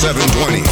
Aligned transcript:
720. 0.00 0.64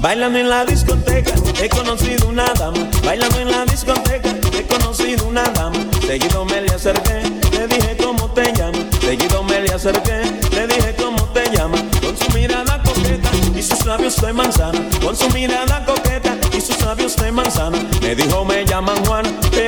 Bailando 0.00 0.38
en 0.40 0.48
la 0.48 0.64
discoteca, 0.64 1.32
he 1.62 1.68
conocido 1.68 2.28
una 2.28 2.52
dama. 2.54 2.78
Bailando 3.04 3.38
en 3.38 3.50
la 3.52 3.64
discoteca, 3.66 4.34
he 4.58 4.66
conocido 4.66 5.28
una 5.28 5.44
dama. 5.44 5.78
Seguido 6.04 6.44
me 6.44 6.60
le 6.60 6.70
acerqué, 6.74 7.22
le 7.52 7.68
dije 7.68 7.96
cómo 8.02 8.28
te 8.32 8.52
llamas. 8.52 8.82
Seguido 9.00 9.44
me 9.44 9.60
le 9.60 9.72
acerqué. 9.72 10.27
labios 13.88 14.16
de 14.20 14.34
manzana, 14.34 14.78
con 15.02 15.16
su 15.16 15.30
mirada 15.30 15.82
coqueta 15.86 16.36
y 16.54 16.60
sus 16.60 16.78
labios 16.82 17.16
de 17.16 17.32
manzana. 17.32 17.78
Me 18.02 18.14
dijo, 18.14 18.44
me 18.44 18.66
llaman 18.66 19.02
Juan, 19.06 19.24
te 19.50 19.67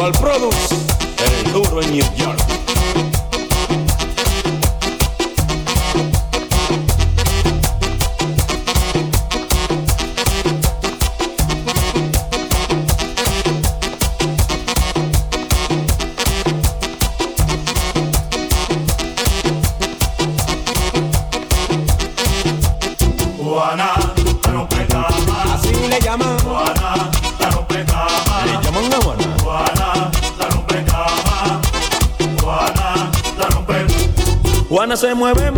Global 0.00 0.18
Products, 0.18 0.70
el 1.44 1.52
duro 1.52 1.82
en 1.82 1.90
New 1.90 2.14
York. 2.14 2.59
se 35.00 35.14
mueve 35.14 35.49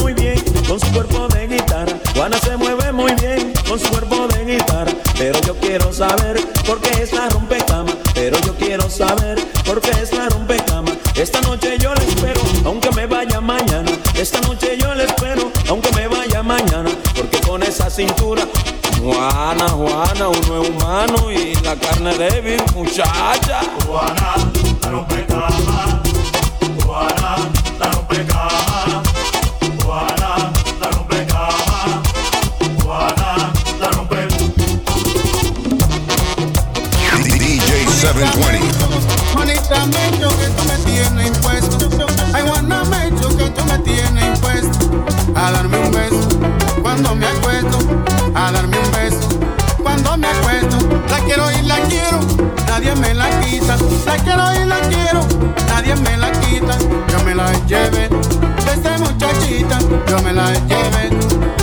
nadie 52.82 53.00
me 53.00 53.14
la 53.14 53.40
quita. 53.40 53.76
La 54.06 54.16
quiero 54.16 54.42
y 54.54 54.66
la 54.66 54.80
quiero, 54.80 55.20
nadie 55.68 55.94
me 55.96 56.16
la 56.16 56.32
quita. 56.32 56.76
Yo 57.08 57.22
me 57.24 57.34
la 57.34 57.52
lleve 57.66 58.08
de 58.08 58.72
esta 58.72 58.98
muchachita, 58.98 59.78
yo 60.08 60.18
me 60.22 60.32
la 60.32 60.52
lleve 60.52 61.10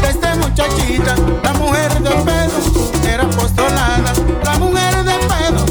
de 0.02 0.10
esta 0.10 0.36
muchachita. 0.36 1.16
La 1.44 1.54
mujer 1.54 1.92
de 2.02 2.10
pedo 2.10 3.08
era 3.08 3.24
apostolada, 3.24 4.14
la 4.44 4.58
mujer 4.60 5.04
de 5.04 5.14
pedo 5.14 5.66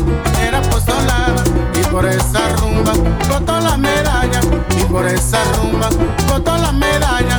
era 0.47 0.59
apostolada. 0.59 1.43
Y 1.75 1.85
por 1.87 2.05
esa 2.07 2.49
rumba 2.61 2.93
botó 3.29 3.59
la 3.61 3.77
medalla, 3.79 4.41
y 4.77 4.85
por 4.85 5.07
esa 5.07 5.39
rumba 5.55 5.89
botó 6.29 6.57
la 6.59 6.73
medalla. 6.73 7.39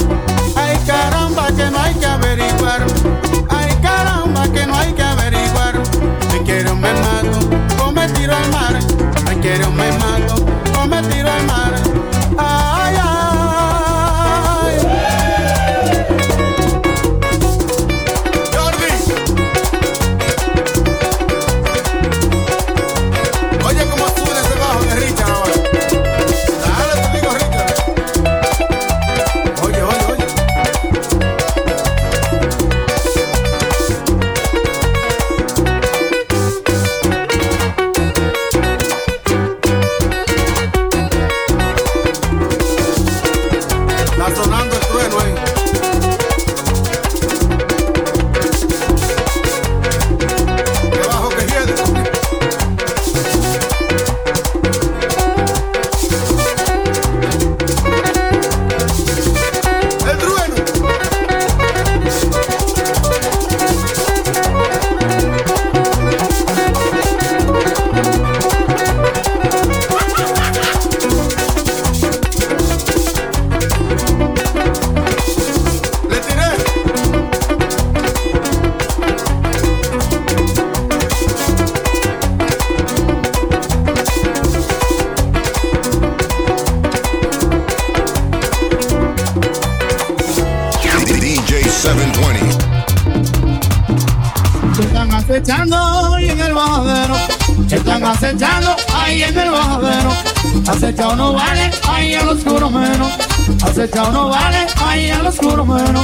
chao 104.00 104.12
no 104.14 104.30
vale, 104.30 104.66
ay, 104.86 105.10
al 105.10 105.28
oscuro 105.28 105.66
mero, 105.66 106.00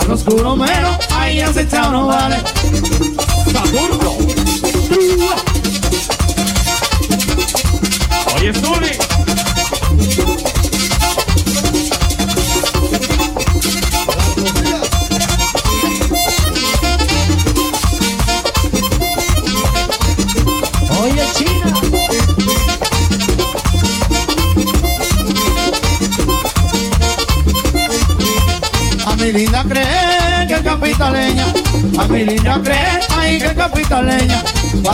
al 0.00 0.10
oscuro 0.12 0.54
mero, 0.54 0.96
ay, 1.10 1.40
ese 1.40 1.66
chao 1.68 1.90
no 1.90 2.06
vale. 2.06 2.36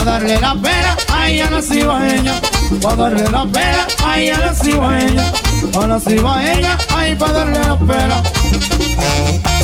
darle 0.09 0.39
la 0.39 0.55
pena 0.55 0.97
a 1.13 1.29
ella 1.29 1.49
no 1.51 1.61
a. 2.03 2.33
Pa' 2.81 2.95
darle 2.95 3.29
la 3.29 3.45
pena 3.45 3.87
a 4.03 4.19
a 4.83 4.99
ella. 4.99 5.31
Pa' 5.73 5.87
no 5.87 5.99
sigo 5.99 6.27
a 6.27 6.51
ay, 6.95 7.15
pa' 7.15 7.31
darle 7.31 7.59
la 7.59 7.77
pena. 7.77 9.58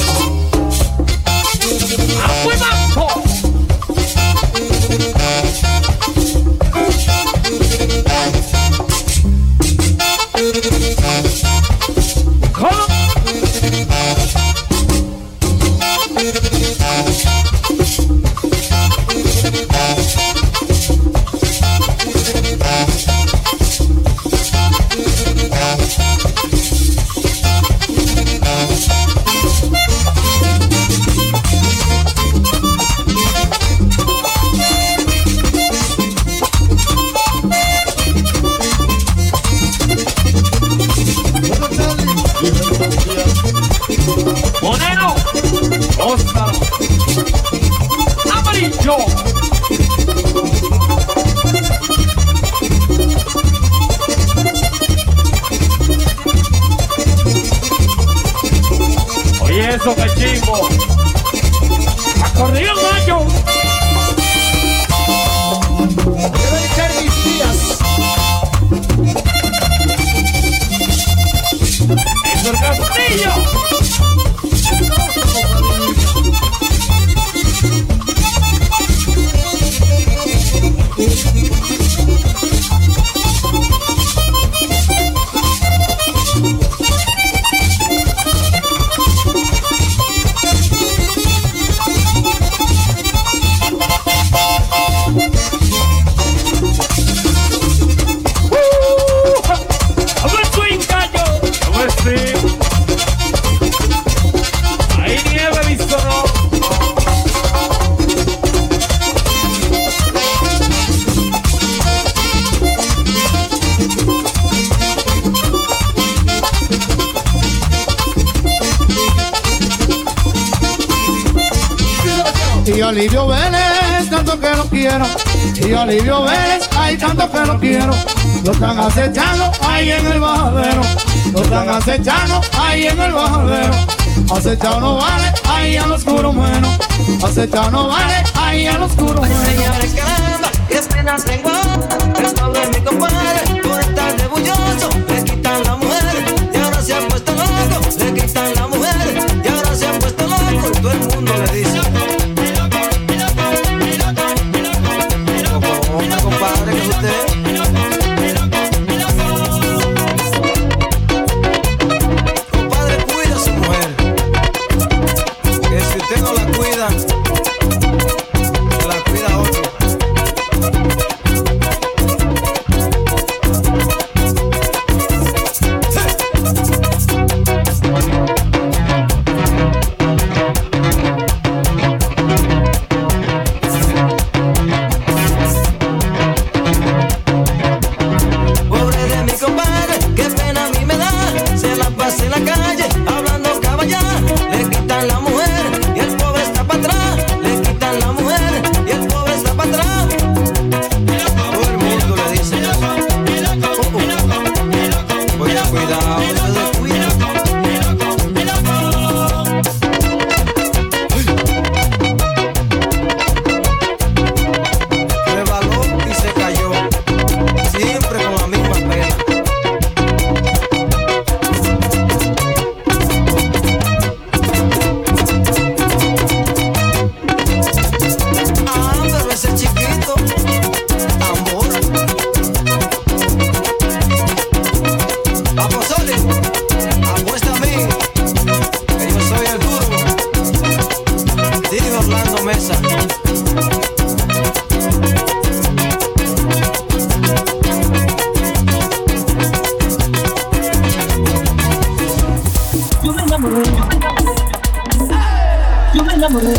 enamoré. 256.16 256.54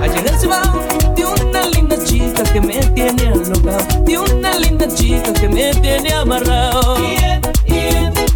Allá 0.00 0.20
en 0.20 0.28
el 0.28 0.38
Cibao, 0.38 0.80
de 1.16 1.24
una 1.24 1.66
linda 1.66 1.96
chica 2.04 2.42
que 2.44 2.60
me 2.60 2.78
tiene 2.94 3.28
alocado. 3.28 4.04
De 4.04 4.18
una 4.18 4.58
linda 4.58 4.86
chica 4.94 5.32
que 5.32 5.48
me 5.48 5.74
tiene 5.74 6.12
amarrado. 6.12 6.96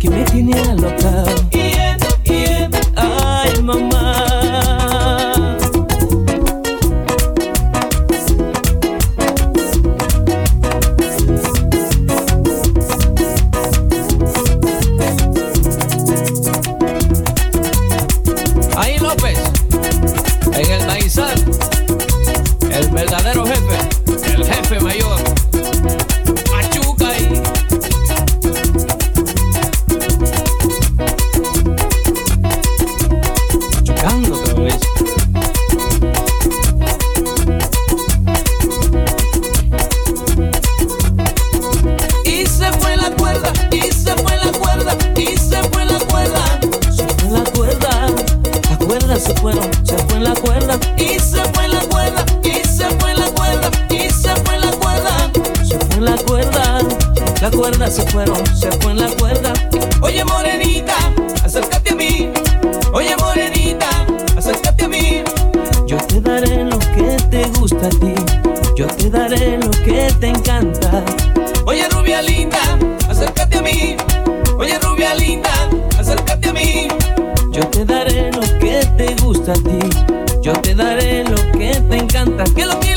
Que 0.00 0.10
me 0.10 0.24
tiene 0.24 0.60
alocado. 0.62 1.71
las 82.42 82.50
que 82.54 82.66
lo 82.66 82.80
que 82.80 82.91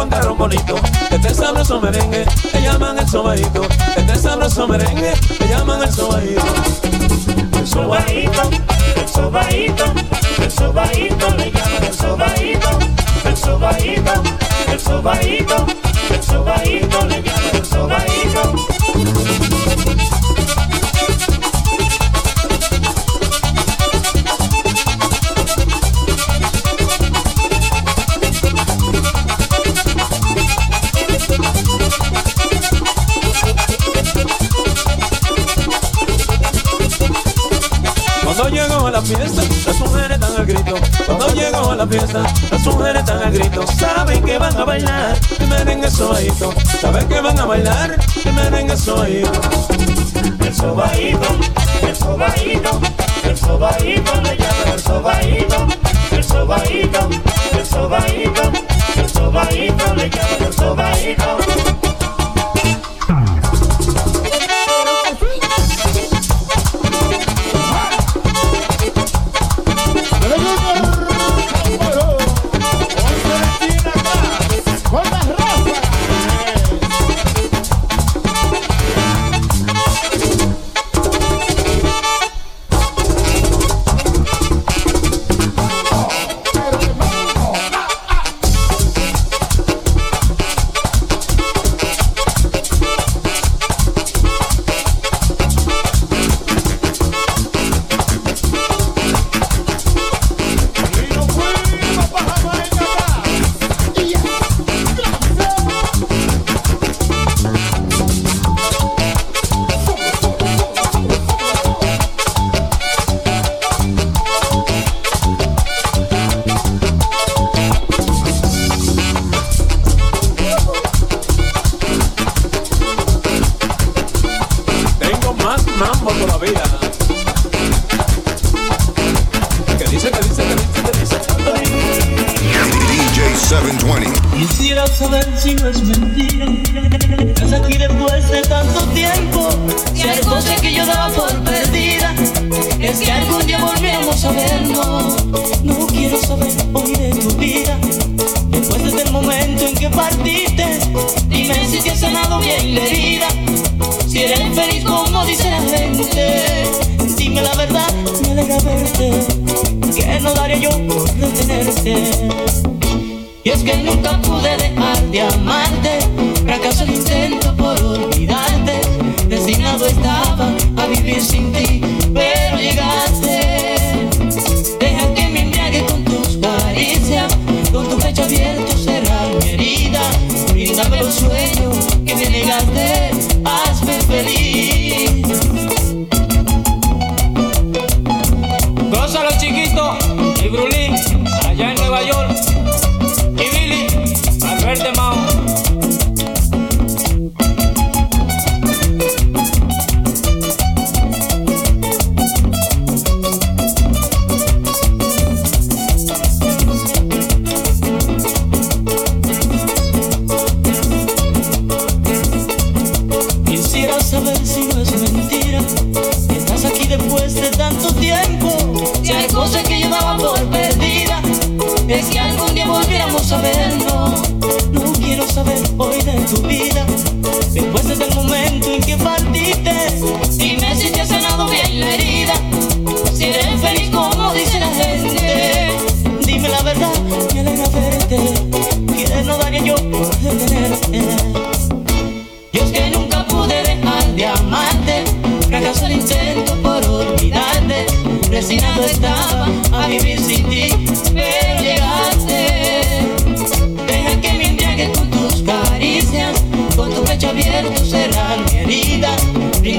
contaron 0.00 0.38
bonito. 0.38 0.76
Este 1.10 1.34
sabroso 1.34 1.78
merengue, 1.78 2.24
le 2.54 2.62
llaman 2.62 2.98
el 2.98 3.06
sobaíto. 3.06 3.60
Este 3.94 4.16
sabroso 4.16 4.66
merengue, 4.66 5.12
le 5.38 5.48
llaman 5.48 5.82
el 5.82 5.92
sobaíto. 5.92 6.42
El 7.58 7.66
sobaíto, 7.66 8.50
el 8.96 9.08
sobaíto, 9.08 9.84
el 10.38 10.50
sobaíto, 10.50 11.36
le 11.36 11.50
llaman 11.52 11.84
el 11.84 11.94
sobaíto. 11.94 12.70
El 13.26 13.36
sobaíto, 13.36 14.12
el 14.72 14.80
sobaíto, 14.80 15.66
el 16.14 16.22
sobaíto, 16.22 17.06
le 17.06 17.22
llaman 17.22 17.56
el 17.56 17.66
sobaíto. 17.66 18.69
fiesta, 39.16 39.42
las 39.66 39.80
mujeres 39.80 40.10
están 40.10 40.36
al 40.36 40.46
grito. 40.46 40.74
Cuando 41.06 41.34
llego 41.34 41.70
a 41.70 41.76
la 41.76 41.86
fiesta, 41.86 42.22
las 42.50 42.64
mujeres 42.64 43.00
están 43.00 43.22
al 43.22 43.32
grito. 43.32 43.66
Saben 43.66 44.22
que 44.24 44.38
van 44.38 44.56
a 44.56 44.64
bailar, 44.64 45.18
que 45.20 45.46
merengue 45.46 45.90
suavito. 45.90 46.54
Saben 46.80 47.08
que 47.08 47.20
van 47.20 47.38
a 47.38 47.44
bailar, 47.44 47.98
que 48.22 48.32
merengue 48.32 48.76
suavito. 48.76 49.32
El 50.40 50.54
sobaíto, 50.54 51.28
el 51.82 51.96
sobaíto, 51.96 52.80
el 53.24 53.36
sobaíto 53.36 54.12
le 54.22 54.36
llaman 54.36 54.68
el 54.74 54.80
sobaíto. 54.80 55.66
El 56.12 56.24
sobaíto, 56.24 57.08
el 57.52 57.66
sobaíto, 57.66 58.42
el 58.96 59.08
sobaíto 59.08 59.94
le 59.94 60.10
llaman 60.10 60.46
el 60.46 60.52
sobaíto. 60.52 61.89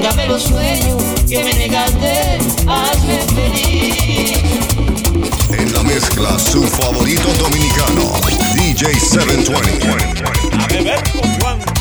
Quítame 0.02 0.26
los 0.26 0.42
sueños 0.42 1.00
que 1.28 1.44
me 1.44 1.54
negaste, 1.54 2.38
hazme 2.66 3.18
feliz. 3.36 4.32
En 5.50 5.72
la 5.72 5.82
mezcla, 5.84 6.36
su 6.40 6.66
favorito 6.66 7.32
dominicano, 7.34 8.10
DJ 8.56 8.98
720. 8.98 10.24
A 10.58 10.66
beber 10.66 11.02
con 11.12 11.40
Juan. 11.40 11.71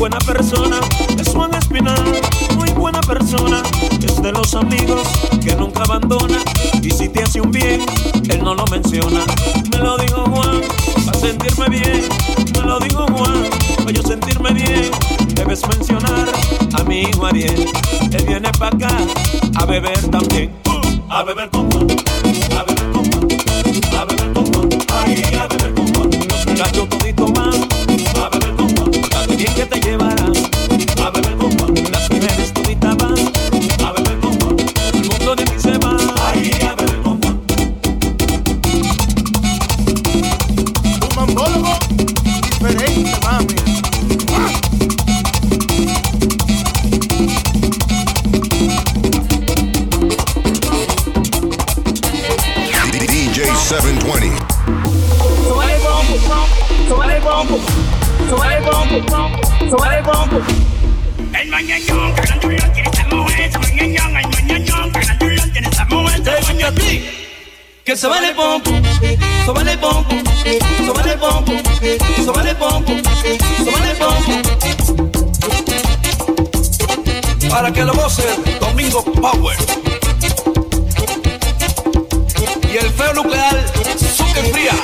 Buena 0.00 0.18
persona. 0.20 0.80
Es 1.18 1.28
Juan 1.28 1.52
Espinal, 1.54 2.02
muy 2.56 2.70
buena 2.70 3.02
persona. 3.02 3.62
Es 4.02 4.22
de 4.22 4.32
los 4.32 4.54
amigos 4.54 5.06
que 5.44 5.54
nunca 5.54 5.82
abandona. 5.82 6.38
Y 6.82 6.90
si 6.90 7.10
te 7.10 7.22
hace 7.22 7.42
un 7.42 7.50
bien, 7.50 7.82
él 8.30 8.42
no 8.42 8.54
lo 8.54 8.64
menciona. 8.70 9.20
Me 9.70 9.76
lo 9.76 9.98
dijo 9.98 10.24
Juan, 10.24 10.62
para 11.04 11.18
sentirme 11.18 11.68
bien. 11.68 12.08
Me 12.54 12.62
lo 12.62 12.80
dijo 12.80 13.06
Juan, 13.08 13.44
para 13.76 13.90
yo 13.90 14.02
sentirme 14.02 14.54
bien. 14.54 14.90
Debes 15.34 15.68
mencionar 15.68 16.32
a 16.72 16.84
mi 16.84 17.02
hijo 17.02 17.26
Ariel. 17.26 17.68
Él 18.10 18.24
viene 18.26 18.50
para 18.58 18.74
acá 18.74 18.96
a 19.56 19.66
beber 19.66 20.00
también. 20.10 20.50
Uh, 20.64 21.12
a 21.12 21.22
beber 21.24 21.50
con 21.50 21.70
Juan, 21.72 21.86
a 22.56 22.62
beber 22.62 22.90
con 22.92 23.04
Juan, 23.12 23.28
a 24.00 24.04
beber 24.06 24.32
con 24.32 24.52
Juan. 24.54 24.68
Ay, 24.94 25.22
a 25.38 25.46
beber 25.46 25.74
con 25.74 25.94
Juan. 25.94 26.10
Los 26.30 26.46
muchachos 26.46 26.88
pompo, 69.80 70.14
el 70.14 70.58
pompo, 71.18 71.52
el 71.52 72.56
pompo, 72.56 72.92
el 72.92 73.96
pompo. 73.96 74.32
Para 77.48 77.72
que 77.72 77.84
lo 77.84 77.94
goce 77.94 78.22
Domingo 78.60 79.02
Power. 79.04 79.56
Y 82.72 82.76
el 82.76 82.90
feo 82.90 83.14
nuclear, 83.14 83.56
Zucker 83.98 84.44
Fría. 84.52 84.74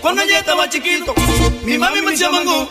Cuando 0.00 0.24
yo 0.24 0.36
estaba 0.38 0.68
chiquito, 0.70 1.14
mi 1.64 1.76
mami 1.76 2.00
me 2.00 2.12
decía 2.12 2.30
mangú. 2.30 2.68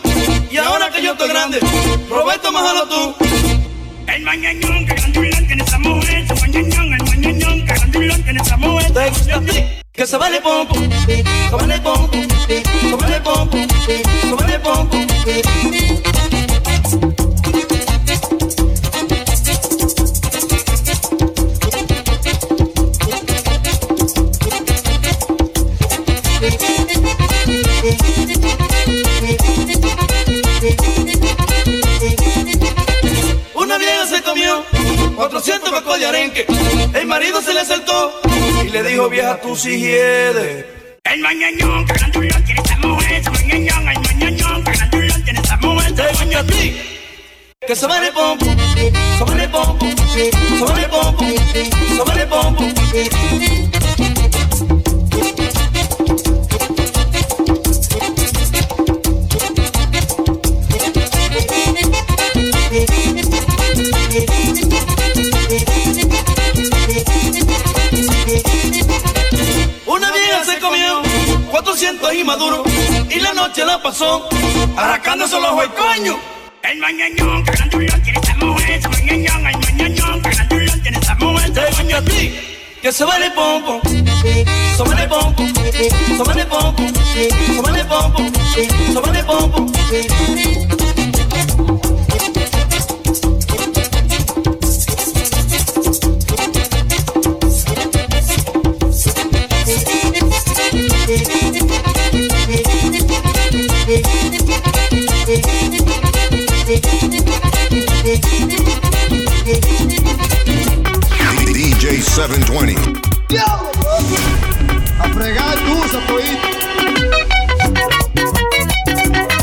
Y 0.50 0.56
ahora 0.56 0.90
que 0.90 1.02
yo 1.02 1.12
estoy 1.12 1.28
grande, 1.28 1.60
Roberto, 2.08 2.50
májalo 2.50 2.88
tú. 2.88 3.14
El 4.08 4.22
mañañón, 4.22 4.86
carandulón, 4.86 5.46
tiene 5.46 5.62
esa 5.62 5.78
mujer, 5.78 6.18
ese 6.18 6.34
mañañón, 6.34 6.75
Te 8.66 8.72
gusta 8.72 9.06
que 9.92 10.06
se 10.06 10.16
vale 10.16 10.40
pompo, 10.40 10.74
se 10.74 11.22
vale 11.52 11.80
pompo, 11.80 12.18
se 12.48 12.96
vale 12.96 13.20
pompo, 13.20 13.58
se 13.86 14.02
vale 14.34 14.58
pompo. 14.58 14.96
Una 33.54 33.78
vieja 33.78 34.06
se 34.06 34.22
comió 34.22 34.64
400 35.14 35.70
cocos 35.70 36.00
de 36.00 36.06
arenque. 36.06 36.46
El 36.94 37.06
marido 37.06 37.40
se 37.40 37.54
le 37.54 37.60
y 37.60 38.25
le 38.82 38.90
dijo, 38.90 39.08
vieja, 39.08 39.40
tú 39.40 39.56
si 39.56 39.78
hiedes. 39.78 40.66
El 41.04 41.20
mañañón, 41.20 41.84
carandulón, 41.86 42.44
tiene 42.44 42.60
esa 42.62 42.76
mujer, 42.78 43.20
ese 43.20 43.30
mañañón, 43.30 43.88
el 43.88 44.00
mañañón, 44.00 44.62
carandulón, 44.62 45.24
tiene 45.24 45.40
esa 45.40 45.56
mujer, 45.56 45.94
Te 45.94 46.02
gusta 46.08 46.38
a 46.40 46.46
ti 46.46 46.96
que 47.66 47.74
se 47.74 47.86
vale 47.86 48.12
pompo, 48.12 48.46
se 48.46 49.24
vale 49.24 49.48
pompo, 49.48 49.86
se 50.14 50.64
vale 50.64 50.88
pompo, 50.88 51.24
se 51.96 52.04
vale 52.04 52.26
pompo. 52.26 53.85
400 71.76 72.14
y 72.14 72.24
maduro 72.24 72.64
y 73.10 73.20
la 73.20 73.34
noche 73.34 73.62
la 73.62 73.82
pasó 73.82 74.26
arrancándose 74.78 75.38
los 75.38 75.50
ojos 75.50 75.64
el 75.64 75.70
coño. 75.74 76.18
El 76.62 76.78
mañañón, 76.78 77.44
carandulón, 77.44 78.02
tiene 78.02 78.18
esa 78.18 78.34
mujer, 78.36 78.78
ese 78.78 78.88
mañañón, 78.88 79.46
el 79.46 79.58
mañañón, 79.58 80.22
carandulón, 80.22 80.82
tiene 80.82 80.98
esa 80.98 81.14
mujer, 81.16 81.52
Te 81.52 81.94
a 81.94 82.02
ti 82.02 82.34
que 82.80 82.90
se 82.90 83.04
vale 83.04 83.30
pompo, 83.32 83.82
se 83.84 84.02
vale 84.84 85.06
pompo, 85.06 85.42
se 86.16 86.22
vale 86.22 86.46
pompo, 86.46 86.82
se 87.12 87.60
vale 87.60 87.84
pompo, 87.84 88.22
se 88.94 89.00
vale 89.00 89.24
pompo. 89.24 89.66
DJ 111.52 112.02
720. 112.02 112.74
A 114.98 115.08
fregar 115.10 115.54
tu. 115.54 115.76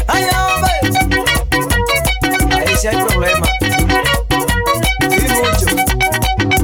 Ay. 0.08 0.26
Ahí 2.52 2.76
hay 2.88 2.98
problema. 3.06 3.48
Y 5.00 5.22
mucho. 5.32 5.68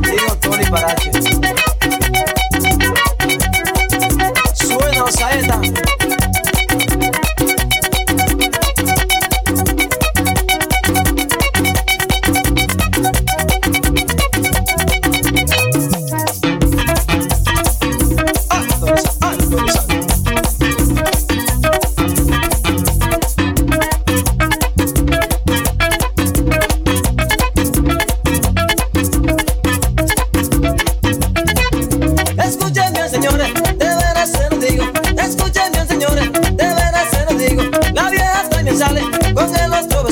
Digo 0.02 0.36
Tony 0.42 0.66
Parache. 0.66 1.09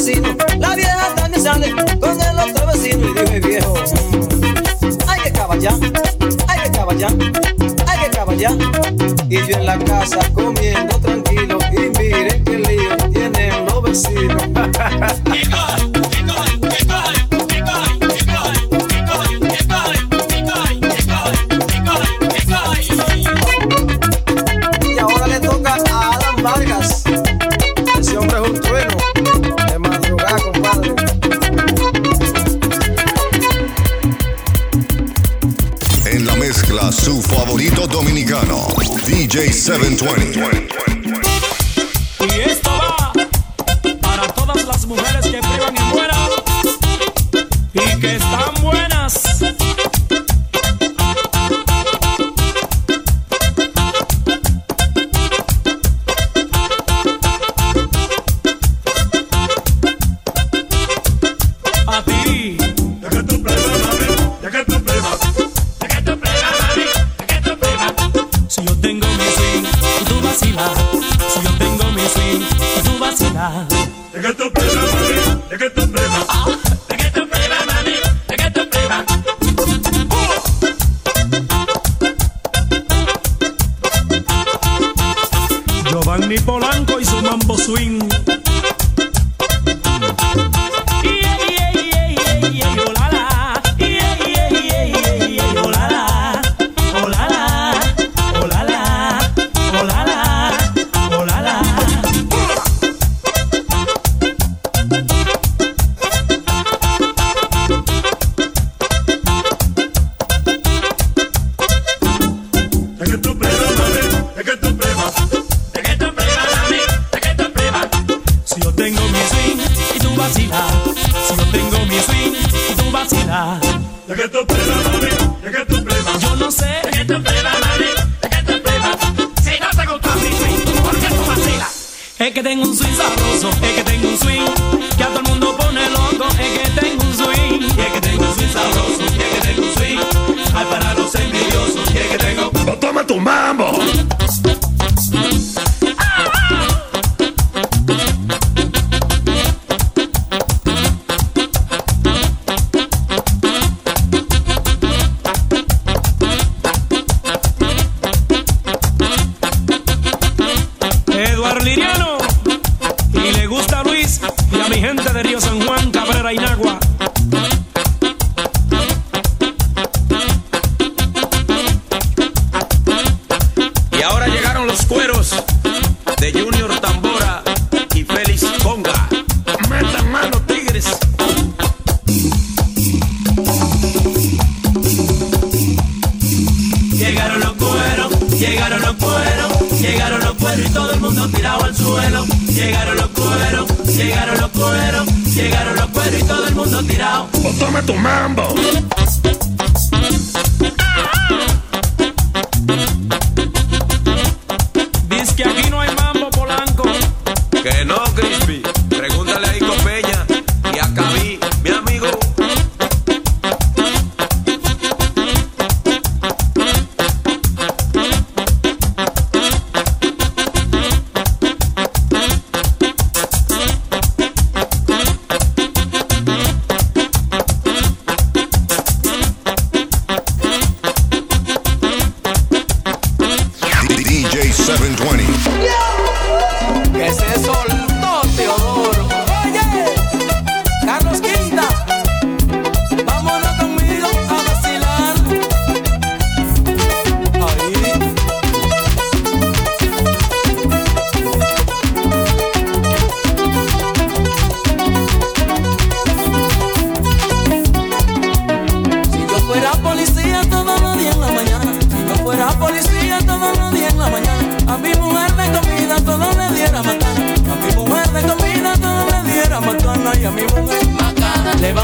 vecino. 0.07 0.35
La 0.59 0.75
vieja 0.75 1.15
también 1.15 1.43
sale 1.43 1.71
con 1.71 2.21
el 2.21 2.39
otro 2.39 2.67
vecino. 2.67 3.07
Y 3.07 3.13
digo, 3.13 3.31
mi 3.31 3.39
viejo, 3.39 3.73
hay 5.07 5.21
que 5.21 5.31
caballar, 5.31 5.73
hay 6.47 6.59
que 6.61 6.71
caballar, 6.71 7.13
hay 7.87 7.99
que 7.99 8.09
caballar. 8.15 8.53
Y 9.29 9.35
yo 9.35 9.57
en 9.57 9.65
la 9.65 9.79
casa 9.79 10.19
comiendo 10.33 10.97
tranquilo. 10.99 11.26
Manny 86.19 86.39
Polanco 86.39 86.99
y 86.99 87.05
su 87.05 87.15
mambo 87.21 87.57
swing. 87.57 87.99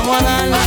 One. 0.06 0.26
I. 0.26 0.63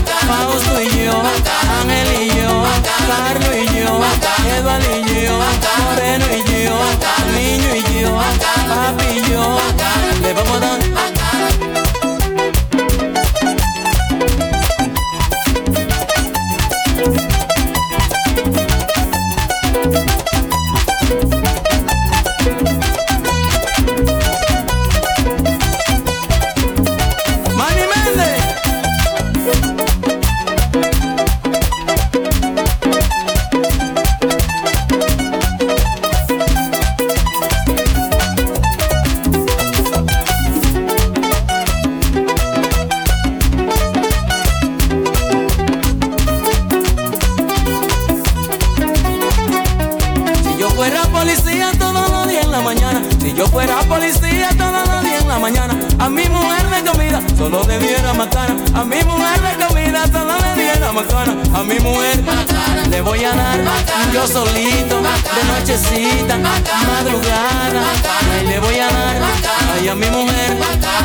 a 69.88 69.94
mi 69.94 70.06
mujer, 70.10 70.56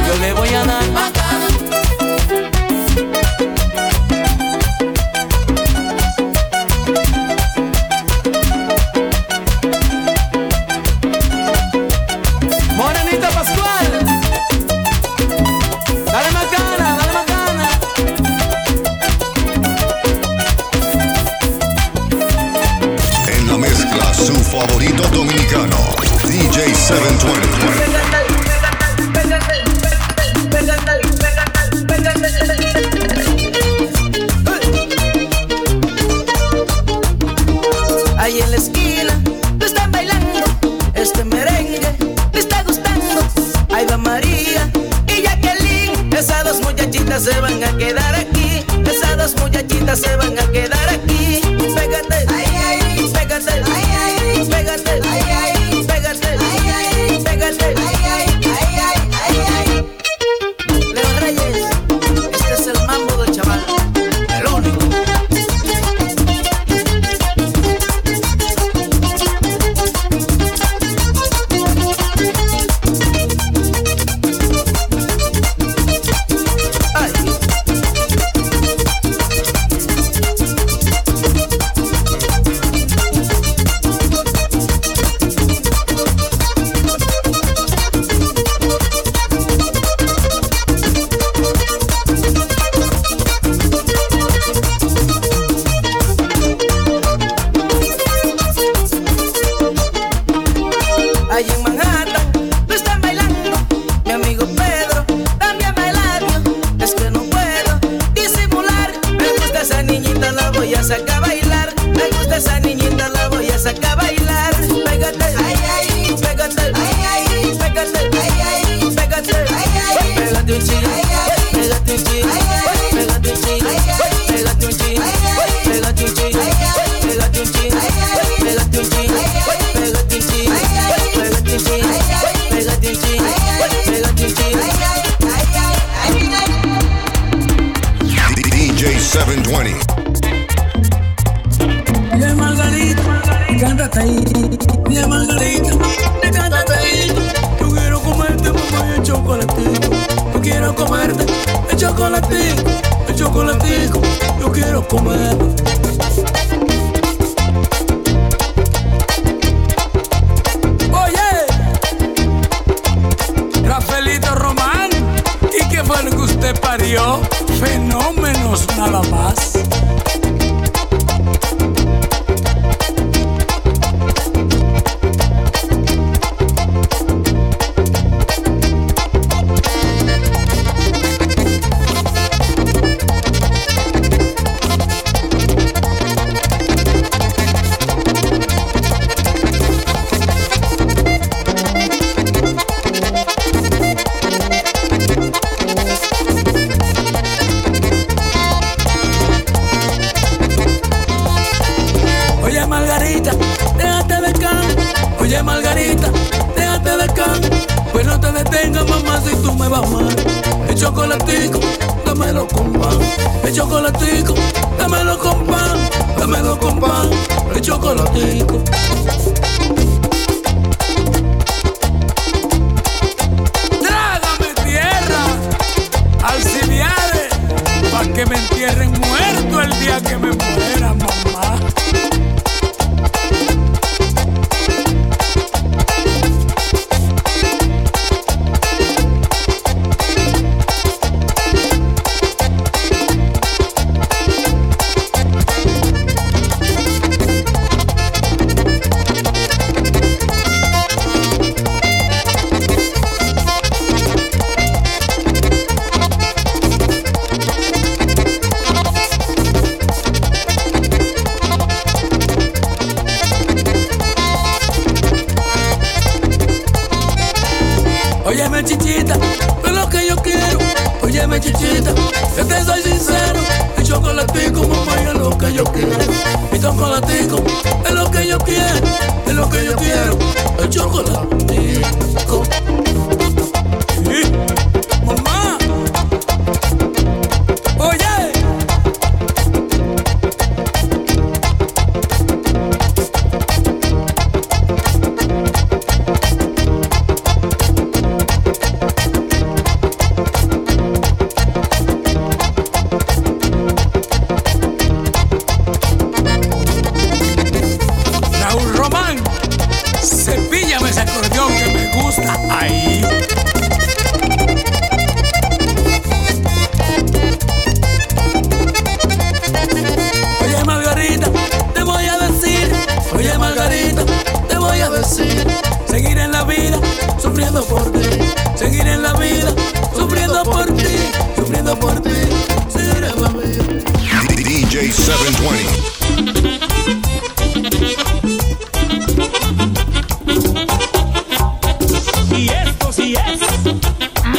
yo 0.08 0.15
le 0.22 0.34
voy 0.34 0.50
a 0.50 0.65
dar. 0.65 1.21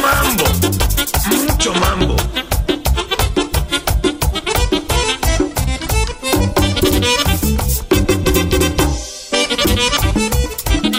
Mambo, 0.02 0.44
mucho 1.30 1.72
mambo. 1.74 2.16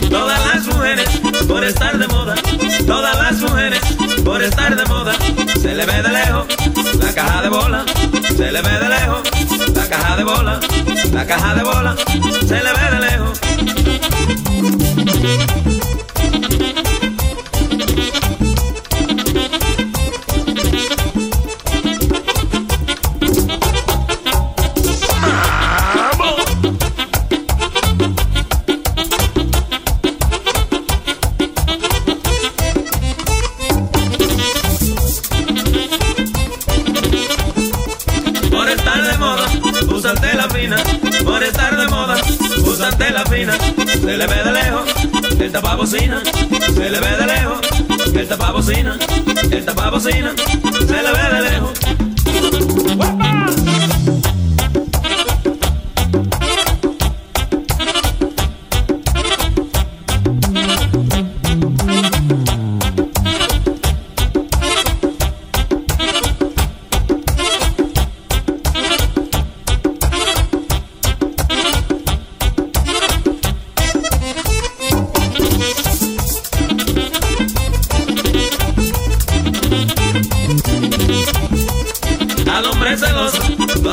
Todas 0.10 0.46
las 0.46 0.66
mujeres 0.68 1.10
por 1.48 1.64
estar 1.64 1.98
de 1.98 2.08
moda, 2.08 2.36
todas 2.88 3.16
las 3.18 3.40
mujeres 3.40 3.82
por 4.24 4.42
estar 4.42 4.76
de 4.76 4.86
moda, 4.86 5.14
se 5.62 5.76
le 5.76 5.86
ve 5.86 6.02
de 6.02 6.10
lejos 6.10 6.46
la 7.00 7.14
caja 7.14 7.42
de 7.42 7.50
bola, 7.50 7.86
se 8.36 8.52
le 8.52 8.62
ve 8.62 8.80
de 8.80 8.90
lejos 8.90 9.22
la 9.76 9.88
caja 9.88 10.18
de 10.18 10.24
bola, 10.24 10.60
la 11.12 11.26
caja 11.26 11.56
de 11.56 11.64
bola, 11.64 11.96
se 12.48 12.64
le 12.64 12.74
ve 12.74 12.92
de 12.92 13.00
lejos. 13.00 13.40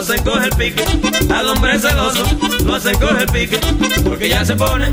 Lo 0.01 0.07
hacen 0.07 0.25
coger 0.25 0.57
pique. 0.57 0.83
Al 1.31 1.49
hombre 1.49 1.79
celoso 1.79 2.25
lo 2.65 2.75
hacen 2.75 2.99
coger 2.99 3.27
pique. 3.27 3.61
Porque 4.03 4.31
ya 4.31 4.43
se 4.47 4.57
pone 4.57 4.91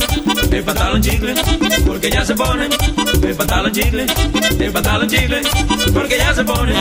el 0.52 0.64
pantalón 0.66 1.02
chicle. 1.02 1.34
Porque 1.86 2.10
ya 2.10 2.26
se 2.26 2.36
pone 2.36 2.68
el 3.24 3.36
pantalón 3.36 3.72
chicle. 3.72 4.06
El 4.60 4.72
pantalón 4.74 5.08
chicle. 5.08 5.42
Porque 5.94 6.18
ya 6.18 6.36
se 6.36 6.44
pone. 6.44 6.74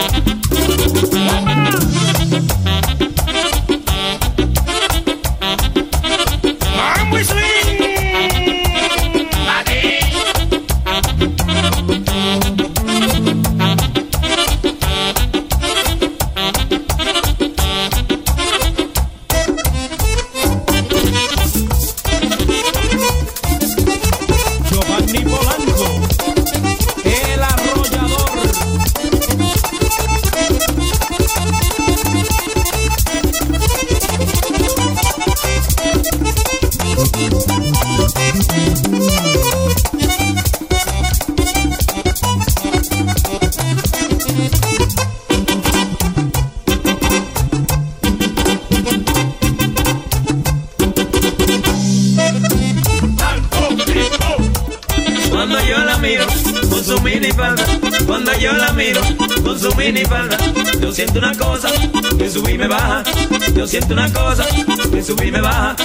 Y 65.27 65.33
me 65.33 65.41
baja, 65.41 65.77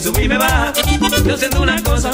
subí 0.00 0.24
y 0.24 0.28
me 0.28 0.38
baja. 0.38 0.72
Yo 1.24 1.36
siento 1.36 1.62
una 1.62 1.82
cosa. 1.82 2.10